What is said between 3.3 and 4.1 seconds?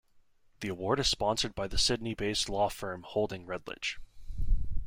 Redlich.